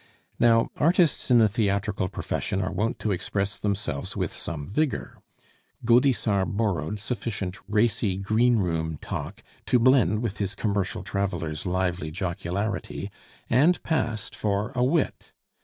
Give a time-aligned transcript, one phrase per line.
[0.39, 5.21] Now, artists in the theatrical profession are wont to express themselves with some vigor;
[5.85, 13.11] Gaudissart borrowed sufficient racy green room talk to blend with his commercial traveler's lively jocularity,
[13.47, 15.33] and passed for a wit.